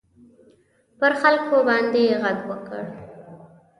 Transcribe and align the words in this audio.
پر 0.99 1.11
خلکو 1.21 1.57
باندي 1.67 2.03
ږغ 2.21 2.37
وکړ. 2.49 2.79